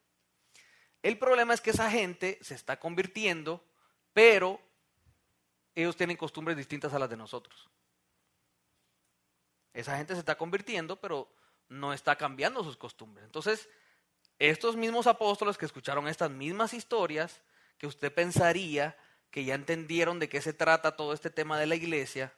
[1.02, 3.64] El problema es que esa gente se está convirtiendo,
[4.14, 4.60] pero
[5.74, 7.70] ellos tienen costumbres distintas a las de nosotros.
[9.74, 11.34] Esa gente se está convirtiendo, pero
[11.70, 13.26] no está cambiando sus costumbres.
[13.26, 13.70] Entonces,
[14.38, 17.42] estos mismos apóstoles que escucharon estas mismas historias,
[17.78, 18.98] que usted pensaría
[19.32, 22.34] que ya entendieron de qué se trata todo este tema de la iglesia,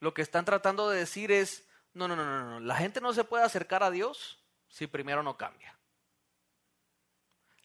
[0.00, 3.12] lo que están tratando de decir es, no, no, no, no, no, la gente no
[3.12, 5.78] se puede acercar a Dios si primero no cambia.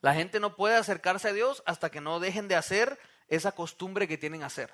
[0.01, 4.07] La gente no puede acercarse a Dios hasta que no dejen de hacer esa costumbre
[4.07, 4.73] que tienen hacer.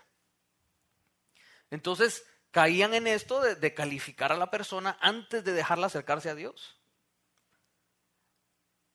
[1.71, 6.79] Entonces caían en esto de, calificar a la persona antes de dejarla acercarse a Dios.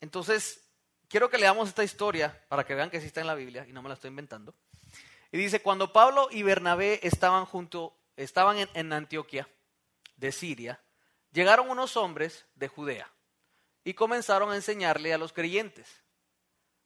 [0.01, 0.71] Entonces,
[1.09, 3.73] quiero que leamos esta historia para que vean que sí está en la Biblia y
[3.73, 4.55] no me la estoy inventando.
[5.33, 9.49] Y dice, cuando Pablo y Bernabé estaban junto, estaban en, en Antioquia
[10.17, 10.81] de Siria,
[11.33, 13.13] llegaron unos hombres de Judea
[13.83, 16.01] y comenzaron a enseñarle a los creyentes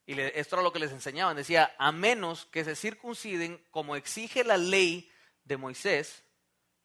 [0.07, 1.37] y esto era lo que les enseñaban.
[1.37, 5.11] Decía, a menos que se circunciden como exige la ley
[5.45, 6.25] de Moisés,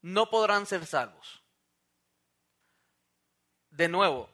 [0.02, 1.44] no podrán ser salvos.
[3.70, 4.30] De nuevo,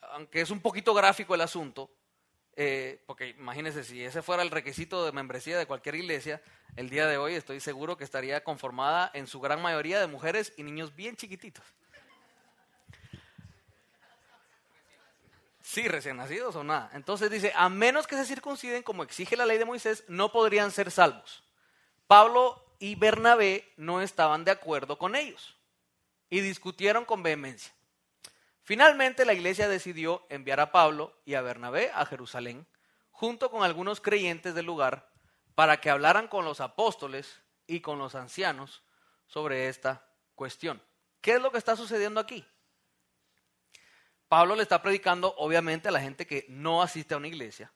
[0.00, 1.90] aunque es un poquito gráfico el asunto,
[2.56, 6.42] eh, porque imagínense, si ese fuera el requisito de membresía de cualquier iglesia,
[6.76, 10.52] el día de hoy estoy seguro que estaría conformada en su gran mayoría de mujeres
[10.56, 11.64] y niños bien chiquititos.
[15.70, 16.90] Sí, recién nacidos o nada.
[16.94, 20.72] Entonces dice, a menos que se circunciden como exige la ley de Moisés, no podrían
[20.72, 21.44] ser salvos.
[22.08, 25.56] Pablo y Bernabé no estaban de acuerdo con ellos
[26.28, 27.72] y discutieron con vehemencia.
[28.64, 32.66] Finalmente la iglesia decidió enviar a Pablo y a Bernabé a Jerusalén,
[33.12, 35.08] junto con algunos creyentes del lugar,
[35.54, 38.82] para que hablaran con los apóstoles y con los ancianos
[39.28, 40.04] sobre esta
[40.34, 40.82] cuestión.
[41.20, 42.44] ¿Qué es lo que está sucediendo aquí?
[44.30, 47.72] Pablo le está predicando obviamente a la gente que no asiste a una iglesia.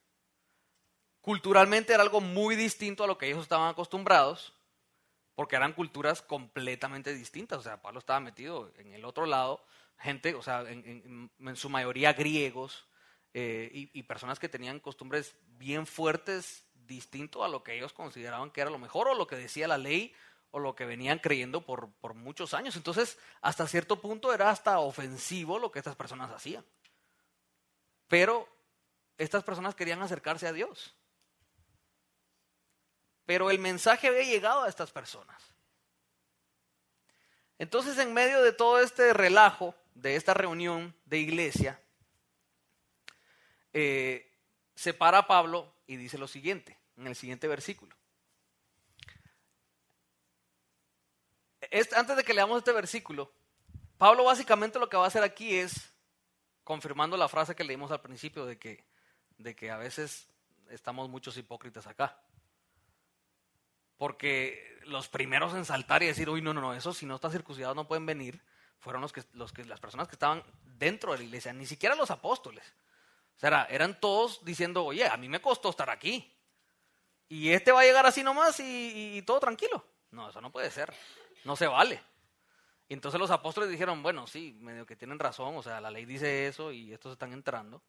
[1.20, 4.54] Culturalmente era algo muy distinto a lo que ellos estaban acostumbrados,
[5.34, 7.58] porque eran culturas completamente distintas.
[7.58, 9.66] O sea, Pablo estaba metido en el otro lado,
[9.98, 12.86] gente, o sea, en, su mayoría griegos
[13.32, 18.52] eh, y, y personas que tenían costumbres bien fuertes, distinto a lo que ellos consideraban
[18.52, 20.14] que era lo mejor o lo que decía la ley
[20.54, 22.76] o lo que venían creyendo por, por muchos años.
[22.76, 26.64] Entonces, hasta cierto punto era hasta ofensivo lo que estas personas hacían.
[28.06, 28.48] Pero
[29.18, 30.94] estas personas querían acercarse a Dios.
[33.26, 35.42] Pero el mensaje había llegado a estas personas.
[37.58, 41.82] Entonces, en medio de todo este relajo, de esta reunión de iglesia,
[43.72, 44.32] eh,
[44.76, 47.96] se para Pablo y dice lo siguiente, en el siguiente versículo.
[51.96, 53.32] Antes de que leamos este versículo,
[53.98, 55.92] Pablo básicamente lo que va a hacer aquí es
[56.62, 60.28] confirmando la frase que leímos al principio de que, a veces
[60.70, 62.20] estamos muchos hipócritas acá.
[63.96, 67.30] Porque los primeros en saltar y decir, uy, no, no, no, eso si no está
[67.30, 68.42] circuncidado no pueden venir,
[68.78, 71.94] fueron los que, los que, las personas que estaban dentro de la iglesia, ni siquiera
[71.94, 72.64] los apóstoles.
[73.36, 76.32] O sea, eran todos diciendo, oye, a mí me costó estar aquí.
[77.28, 79.84] Y este va a llegar así nomás y todo tranquilo.
[80.10, 80.94] No, eso no puede ser.
[81.44, 82.02] No se vale.
[82.88, 86.04] Y entonces los apóstoles dijeron, bueno, sí, medio que tienen razón, o sea, la ley
[86.04, 87.82] dice eso y estos están entrando.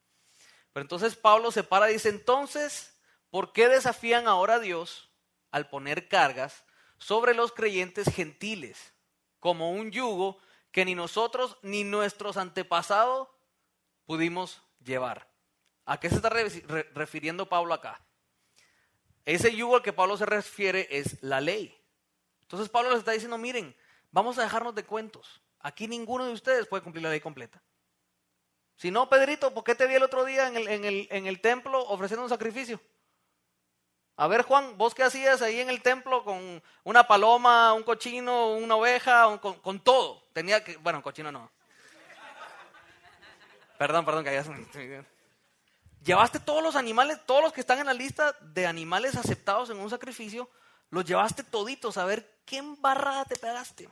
[0.71, 2.97] Pero entonces Pablo se para y dice, entonces,
[3.29, 5.09] ¿por qué desafían ahora a Dios
[5.51, 6.63] al poner cargas
[6.97, 8.93] sobre los creyentes gentiles
[9.39, 10.37] como un yugo
[10.71, 13.29] que ni nosotros ni nuestros antepasados
[14.05, 15.29] pudimos llevar?
[15.85, 18.01] ¿A qué se está refiriendo Pablo acá?
[19.23, 21.75] Ese yugo al que Pablo se refiere es la ley.
[22.55, 23.75] Entonces Pablo les está diciendo, miren,
[24.11, 25.41] vamos a dejarnos de cuentos.
[25.59, 27.61] Aquí ninguno de ustedes puede cumplir la ley completa.
[28.77, 31.81] Si no, Pedrito, ¿por qué te vi el otro día en el, en el, templo
[31.87, 32.79] ofreciendo un sacrificio?
[34.15, 38.53] A ver, Juan, ¿vos qué hacías ahí en el templo con una paloma, un cochino,
[38.53, 40.23] una oveja, con, todo?
[40.31, 41.51] Tenía que, bueno, cochino no.
[43.77, 44.47] Perdón, perdón, que hayas...
[46.05, 49.77] Llevaste todos los animales, todos los que están en la lista de animales aceptados en
[49.77, 50.49] un sacrificio,
[50.89, 53.89] los llevaste toditos a ver qué embarrada te pegaste.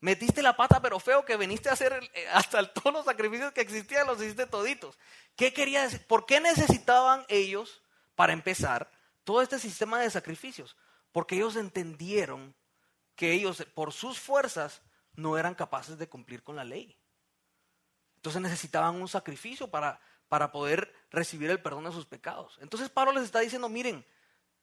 [0.00, 3.60] Metiste la pata, pero feo que viniste a hacer eh, hasta todos los sacrificios que
[3.60, 4.96] existían, los hiciste toditos.
[5.36, 6.06] ¿Qué quería decir?
[6.06, 7.82] ¿Por qué necesitaban ellos,
[8.14, 8.90] para empezar,
[9.24, 10.76] todo este sistema de sacrificios?
[11.10, 12.54] Porque ellos entendieron
[13.16, 14.82] que ellos, por sus fuerzas,
[15.14, 16.96] no eran capaces de cumplir con la ley.
[18.16, 22.56] Entonces necesitaban un sacrificio para, para poder recibir el perdón de sus pecados.
[22.60, 24.06] Entonces Pablo les está diciendo, miren,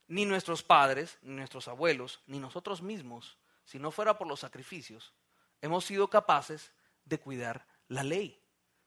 [0.08, 5.12] ni nuestros padres, ni nuestros abuelos, ni nosotros mismos, si no fuera por los sacrificios,
[5.60, 6.72] hemos sido capaces
[7.04, 8.40] de cuidar la ley.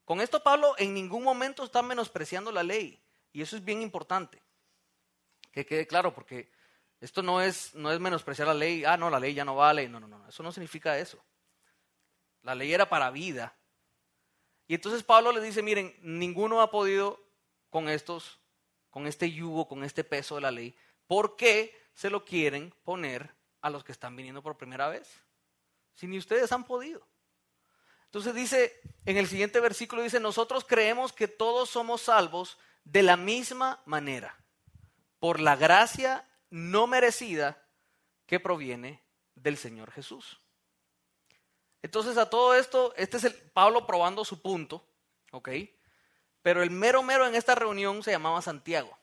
[0.06, 3.00] Con esto Pablo en ningún momento está menospreciando la ley.
[3.32, 4.42] Y eso es bien importante.
[5.52, 6.52] Que quede claro, porque
[7.00, 8.84] esto no es, no es menospreciar la ley.
[8.86, 9.88] Ah, no, la ley ya no vale.
[9.88, 10.28] No, no, no.
[10.28, 11.24] Eso no significa eso.
[12.42, 13.56] La ley era para vida.
[14.68, 17.24] Y entonces Pablo le dice, miren, ninguno ha podido
[17.70, 18.40] con estos,
[18.90, 20.76] con este yugo, con este peso de la ley.
[21.10, 25.10] ¿Por qué se lo quieren poner a los que están viniendo por primera vez?
[25.96, 27.02] Si ni ustedes han podido.
[28.06, 33.18] Entonces dice, en el siguiente versículo dice, nosotros creemos que todos somos salvos de la
[33.18, 34.38] misma manera,
[35.18, 37.60] por la gracia no merecida
[38.28, 39.02] que proviene
[39.34, 40.40] del Señor Jesús.
[41.82, 44.86] Entonces a todo esto, este es el Pablo probando su punto,
[45.32, 45.50] ¿ok?
[46.44, 48.96] Pero el mero mero en esta reunión se llamaba Santiago.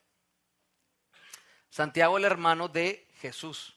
[1.77, 3.77] Santiago el hermano de Jesús.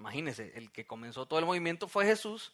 [0.00, 2.52] Imagínense, el que comenzó todo el movimiento fue Jesús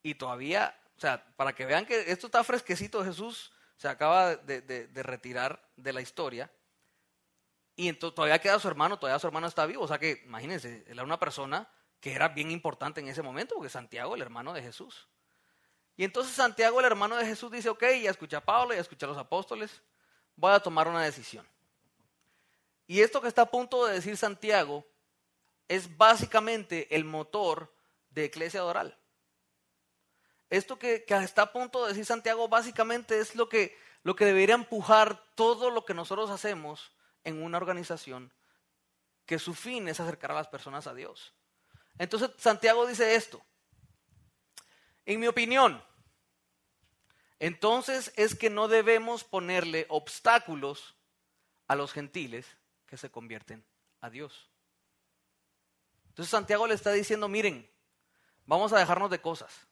[0.00, 4.88] y todavía o sea, para que vean que esto está fresquecito, Jesús se acaba de,
[4.94, 6.52] retirar de la historia.
[7.74, 9.82] Y entonces todavía queda su hermano, todavía su hermano está vivo.
[9.82, 13.56] O sea que, imagínense, él era una persona que era bien importante en ese momento,
[13.56, 15.08] porque Santiago, el hermano de Jesús.
[15.96, 19.04] Y entonces Santiago, el hermano de Jesús, dice, ok, ya escuché a Pablo, ya escuché
[19.04, 19.82] a los apóstoles,
[20.36, 21.44] voy a tomar una decisión.
[22.92, 24.86] Y esto que está a punto de decir Santiago
[25.66, 27.74] es básicamente el motor
[28.10, 28.98] de Eclesia Doral.
[30.50, 34.56] Esto que, está a punto de decir Santiago básicamente es lo que, lo que debería
[34.56, 36.92] empujar todo lo que nosotros hacemos
[37.24, 38.30] en una organización
[39.24, 41.32] que su fin es acercar a las personas a Dios.
[41.96, 43.42] Entonces Santiago dice esto.
[45.06, 45.82] En mi opinión,
[47.38, 50.94] entonces es que no debemos ponerle obstáculos
[51.68, 52.58] a los gentiles
[52.92, 53.64] que se convierten
[54.02, 54.50] a Dios.
[56.08, 57.66] Entonces Santiago le está diciendo, miren,
[58.44, 59.66] vamos a dejarnos de cosas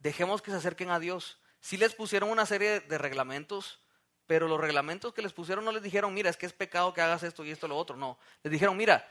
[0.00, 1.38] dejemos que se acerquen a Dios.
[1.60, 3.80] Sí les pusieron una serie de reglamentos,
[4.26, 7.00] pero los reglamentos que les pusieron no les dijeron, mira, es que es pecado que
[7.00, 7.96] hagas esto y esto y lo otro.
[7.96, 9.06] No, les dijeron, mira,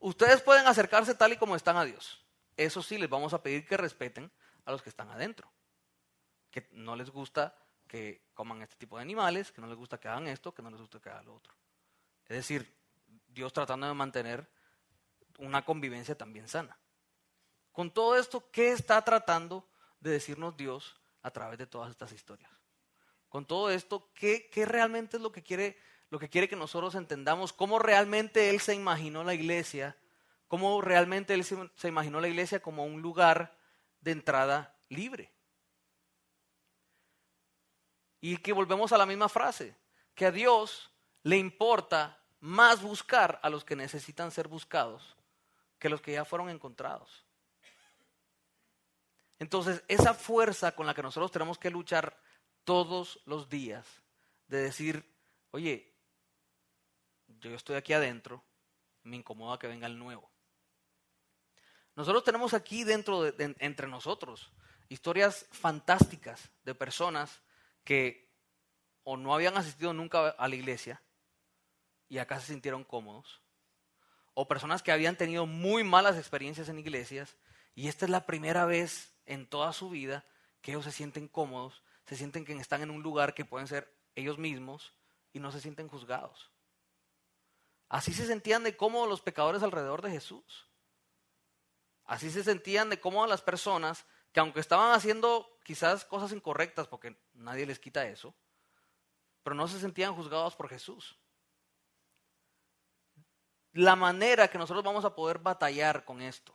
[0.00, 2.22] ustedes pueden acercarse tal y como están a Dios.
[2.56, 4.30] Eso sí, les vamos a pedir que respeten
[4.64, 5.50] a los que están adentro.
[6.50, 10.08] Que no les gusta que coman este tipo de animales, que no les gusta que
[10.08, 11.54] hagan esto, que no les gusta que hagan lo otro.
[12.28, 12.74] Es decir,
[13.28, 14.48] Dios tratando de mantener
[15.38, 16.78] una convivencia también sana.
[17.72, 19.68] Con todo esto, ¿qué está tratando
[20.00, 22.50] de decirnos Dios a través de todas estas historias.
[23.28, 25.76] Con todo esto, ¿qué, realmente es lo que, quiere,
[26.08, 27.52] lo que quiere que nosotros entendamos?
[27.52, 29.96] ¿Cómo realmente Él se imaginó la iglesia?
[30.46, 33.58] ¿Cómo realmente Él se, se imaginó la iglesia como un lugar
[34.00, 35.32] de entrada libre?
[38.20, 39.76] Y que volvemos a la misma frase,
[40.14, 40.92] que a Dios
[41.26, 45.16] le importa más buscar a los que necesitan ser buscados
[45.76, 47.26] que los que ya fueron encontrados.
[49.40, 52.16] Entonces, esa fuerza con la que nosotros tenemos que luchar
[52.62, 53.84] todos los días,
[54.46, 55.04] de decir,
[55.50, 55.92] oye,
[57.26, 58.44] yo estoy aquí adentro,
[59.02, 60.30] me incomoda que venga el nuevo.
[61.96, 64.52] Nosotros tenemos aquí dentro, de, entre nosotros,
[64.88, 67.42] historias fantásticas de personas
[67.82, 68.32] que
[69.02, 71.02] o no habían asistido nunca a la iglesia
[72.08, 73.40] y acá se sintieron cómodos,
[74.34, 77.36] o personas que habían tenido muy malas experiencias en iglesias
[77.74, 80.24] y esta es la primera vez en toda su vida
[80.60, 83.94] que ellos se sienten cómodos, se sienten que están en un lugar que pueden ser
[84.14, 84.94] ellos mismos
[85.32, 86.50] y no se sienten juzgados.
[87.88, 90.66] Así se sentían de cómodos los pecadores alrededor de Jesús.
[92.04, 97.16] Así se sentían de cómodos las personas que aunque estaban haciendo quizás cosas incorrectas, porque
[97.32, 98.34] nadie les quita eso,
[99.42, 101.18] pero no se sentían juzgados por Jesús.
[103.76, 106.54] La manera que nosotros vamos a poder batallar con esto,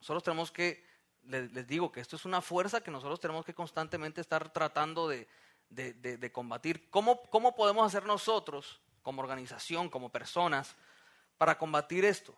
[0.00, 0.82] nosotros tenemos que
[1.24, 5.28] les, digo que esto es una fuerza que nosotros tenemos que constantemente estar tratando de,
[6.32, 6.88] combatir.
[6.88, 10.74] ¿Cómo, ¿Cómo podemos hacer nosotros, como organización, como personas,
[11.36, 12.34] para combatir esto?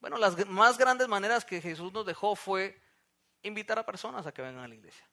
[0.00, 2.80] Bueno, las más grandes maneras que Jesús nos dejó fue
[3.44, 5.06] invitar a personas a que vengan a la iglesia.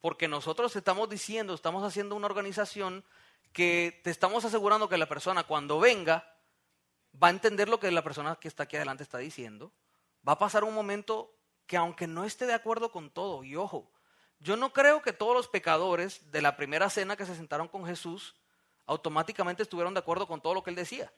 [0.00, 3.04] Porque nosotros estamos diciendo, estamos haciendo una organización
[3.52, 6.31] que te estamos asegurando que la persona cuando venga
[7.20, 9.72] va a entender lo que la persona que está aquí adelante está diciendo
[10.26, 11.34] va a pasar un momento
[11.66, 13.90] que aunque no esté de acuerdo con todo, y ojo,
[14.38, 17.86] yo no creo que todos los pecadores de la primera cena que se sentaron con
[17.86, 18.34] Jesús
[18.86, 21.12] automáticamente estuvieron de acuerdo con todo lo que él decía.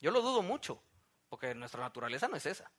[0.00, 0.80] Yo lo dudo mucho,
[1.28, 2.70] porque nuestra naturaleza no es esa.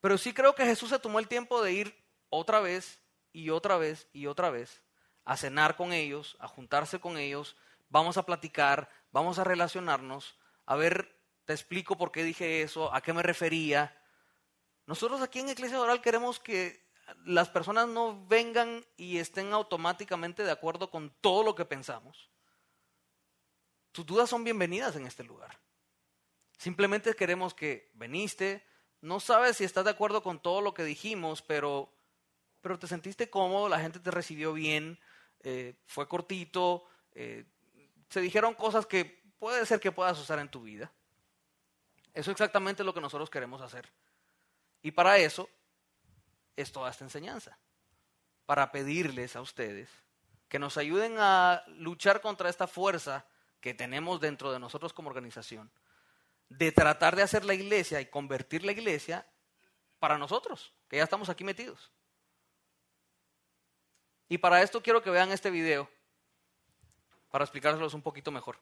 [0.00, 3.00] Pero sí creo que Jesús se tomó el tiempo de ir otra vez
[3.32, 4.82] y otra vez y otra vez
[5.24, 7.56] a cenar con ellos, a juntarse con ellos,
[7.88, 10.36] vamos a platicar, vamos a relacionarnos,
[10.70, 14.00] a ver, te explico por qué dije eso, a qué me refería.
[14.86, 16.88] Nosotros aquí en Iglesia Oral queremos que
[17.24, 22.30] las personas no vengan y estén automáticamente de acuerdo con todo lo que pensamos.
[23.90, 25.58] Tus dudas son bienvenidas en este lugar.
[26.56, 28.64] Simplemente queremos que veniste,
[29.00, 31.92] no sabes si estás de acuerdo con todo lo que dijimos, pero,
[32.60, 35.00] pero te sentiste cómodo, la gente te recibió bien,
[35.40, 37.44] eh, fue cortito, eh,
[38.08, 40.92] se dijeron cosas que puede ser que puedas usar en tu vida.
[42.14, 43.90] Eso es exactamente lo que nosotros queremos hacer.
[44.82, 45.48] Y para eso
[46.54, 47.58] es toda esta enseñanza.
[48.46, 49.90] Para pedirles a ustedes
[50.48, 53.24] que nos ayuden a luchar contra esta fuerza
[53.60, 55.70] que tenemos dentro de nosotros como organización,
[56.48, 59.26] de tratar de hacer la iglesia y convertir la iglesia
[60.00, 61.92] para nosotros, que ya estamos aquí metidos.
[64.28, 65.88] Y para esto quiero que vean este video,
[67.30, 68.58] para explicárselos un poquito mejor.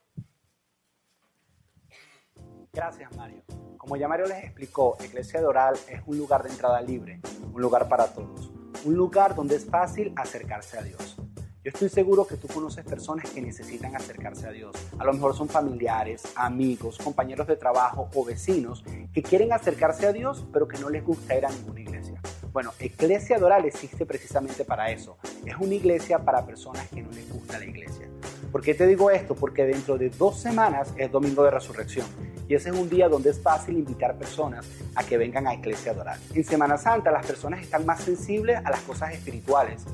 [2.79, 3.43] Gracias, Mario.
[3.77, 7.21] Como ya Mario les explicó, Iglesia Doral es un lugar de entrada libre,
[7.53, 8.53] un lugar para todos,
[8.85, 11.17] un lugar donde es fácil acercarse a Dios.
[11.65, 14.77] Yo estoy seguro que tú conoces personas que necesitan acercarse a Dios.
[14.97, 20.13] A lo mejor son familiares, amigos, compañeros de trabajo o vecinos que quieren acercarse a
[20.13, 22.23] Dios, pero que no les gusta ir a ninguna iglesia.
[22.53, 25.19] Bueno, Iglesia Doral existe precisamente para eso.
[25.45, 28.09] Es una iglesia para personas que no les gusta la iglesia.
[28.53, 29.35] ¿Por qué te digo esto?
[29.35, 32.07] Porque dentro de dos semanas es Domingo de Resurrección.
[32.49, 35.93] Y ese es un día donde es fácil invitar personas a que vengan a Iglesia
[35.93, 36.19] Doral.
[36.35, 39.85] En Semana Santa las personas están más sensibles a las cosas espirituales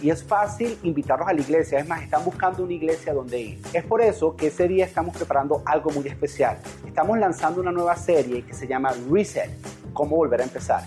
[0.00, 1.78] y es fácil invitarlos a la iglesia.
[1.78, 3.60] Es más, están buscando una iglesia donde ir.
[3.72, 6.58] Es por eso que ese día estamos preparando algo muy especial.
[6.86, 9.50] Estamos lanzando una nueva serie que se llama Reset,
[9.92, 10.84] cómo volver a empezar.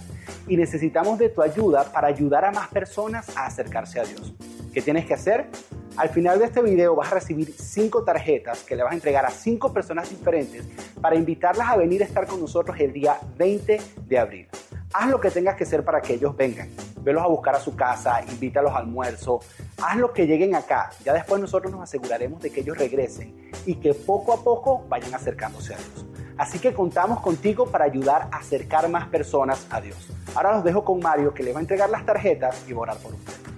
[0.48, 4.34] Y necesitamos de tu ayuda para ayudar a más personas a acercarse a Dios.
[4.74, 5.50] ¿Qué tienes que hacer?
[5.98, 9.26] Al final de este video vas a recibir cinco tarjetas que le vas a entregar
[9.26, 10.64] a cinco personas diferentes
[11.02, 14.48] para invitarlas a venir a estar con nosotros el día 20 de abril.
[14.94, 16.70] Haz lo que tengas que hacer para que ellos vengan.
[17.02, 19.40] Velos a buscar a su casa, invítalos al almuerzo,
[19.82, 20.92] haz lo que lleguen acá.
[21.04, 25.16] Ya después nosotros nos aseguraremos de que ellos regresen y que poco a poco vayan
[25.16, 26.06] acercándose a Dios.
[26.38, 29.98] Así que contamos contigo para ayudar a acercar más personas a Dios.
[30.36, 32.96] Ahora los dejo con Mario que les va a entregar las tarjetas y va a
[32.96, 33.57] por ustedes.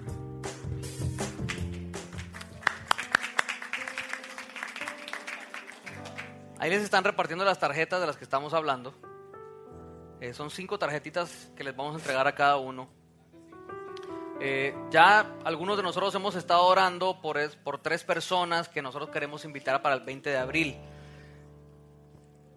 [6.60, 8.94] Ahí les están repartiendo las tarjetas de las que estamos hablando.
[10.20, 12.90] Eh, son cinco tarjetitas que les vamos a entregar a cada uno.
[14.42, 19.46] Eh, ya algunos de nosotros hemos estado orando por, por tres personas que nosotros queremos
[19.46, 20.78] invitar para el 20 de abril.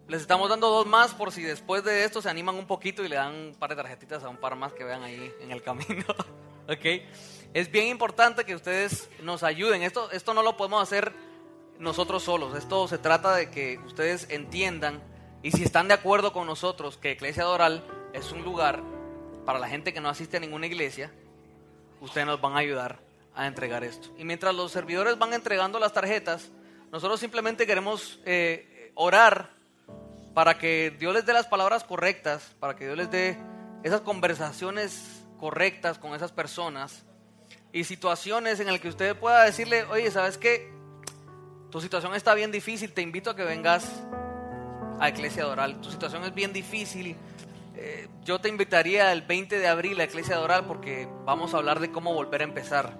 [0.09, 3.09] Les estamos dando dos más por si después de esto se animan un poquito y
[3.09, 5.63] le dan un par de tarjetitas a un par más que vean ahí en el
[5.63, 6.05] camino.
[6.69, 7.03] ¿Ok?
[7.55, 9.83] Es bien importante que ustedes nos ayuden.
[9.83, 11.13] Esto, esto no lo podemos hacer
[11.83, 12.57] nosotros solos.
[12.57, 15.03] Esto se trata de que ustedes entiendan
[15.43, 18.83] y si están de acuerdo con nosotros que Iglesia Doral es un lugar
[19.45, 21.11] para la gente que no asiste a ninguna iglesia,
[22.01, 23.01] ustedes nos van a ayudar
[23.35, 24.09] a entregar esto.
[24.17, 26.51] Y mientras los servidores van entregando las tarjetas,
[26.93, 29.51] nosotros simplemente queremos eh, orar
[30.35, 33.39] para que Dios les dé las palabras correctas, para que Dios les dé
[33.83, 37.05] esas conversaciones correctas con esas personas
[37.73, 40.72] y situaciones en las que usted pueda decirle, oye, ¿sabes qué?
[41.73, 43.91] Tu situación está bien difícil, te invito a que vengas
[45.01, 45.81] a Iglesia Doral.
[45.81, 47.17] Tu situación es bien difícil.
[47.75, 51.81] Eh, yo te invitaría el 20 de abril a Iglesia Doral porque vamos a hablar
[51.81, 52.99] de cómo volver a empezar.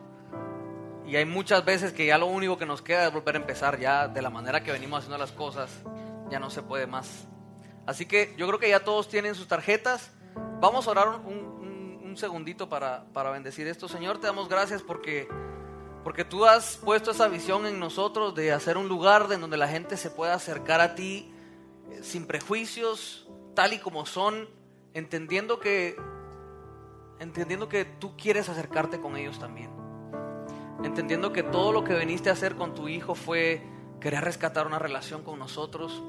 [1.07, 3.79] Y hay muchas veces que ya lo único que nos queda es volver a empezar,
[3.79, 5.71] ya de la manera que venimos haciendo las cosas,
[6.31, 7.29] ya no se puede más.
[7.85, 10.13] Así que yo creo que ya todos tienen sus tarjetas.
[10.61, 13.87] Vamos a orar un, un, segundito para, para bendecir esto.
[13.87, 15.29] Señor, te damos gracias porque,
[16.05, 19.69] porque tú has puesto esa visión en nosotros de hacer un lugar de donde la
[19.69, 21.33] gente se pueda acercar a ti
[22.03, 24.49] sin prejuicios, tal y como son,
[24.95, 25.97] entendiendo que
[27.19, 29.71] entendiendo que tú quieres acercarte con ellos también.
[30.83, 33.63] Entendiendo que todo lo que viniste a hacer con tu hijo fue
[34.01, 36.03] querer rescatar una relación con nosotros.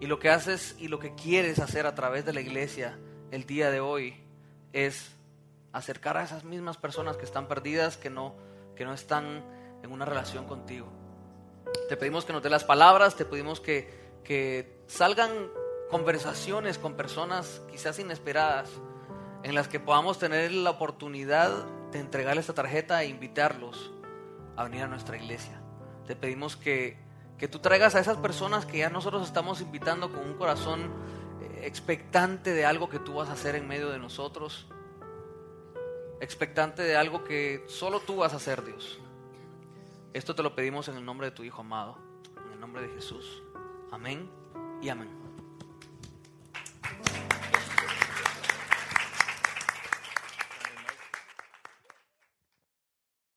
[0.00, 2.98] Y lo que haces y lo que quieres hacer a través de la iglesia
[3.30, 4.16] el día de hoy
[4.72, 5.12] es
[5.72, 8.34] acercar a esas mismas personas que están perdidas, que no,
[8.76, 9.44] que no están
[9.82, 10.88] en una relación contigo.
[11.88, 15.30] Te pedimos que nos dé las palabras, te pedimos que que salgan
[15.90, 18.70] conversaciones con personas quizás inesperadas,
[19.42, 21.50] en las que podamos tener la oportunidad
[21.90, 23.90] de entregar esta tarjeta e invitarlos
[24.56, 25.60] a venir a nuestra iglesia.
[26.06, 26.98] Te pedimos que,
[27.38, 30.92] que tú traigas a esas personas que ya nosotros estamos invitando con un corazón
[31.40, 34.68] eh, expectante de algo que tú vas a hacer en medio de nosotros,
[36.20, 39.00] expectante de algo que solo tú vas a hacer, Dios.
[40.12, 42.10] Esto te lo pedimos en el nombre de tu Hijo amado
[42.52, 43.42] el nombre de Jesús.
[43.90, 44.30] Amén
[44.82, 45.19] y amén.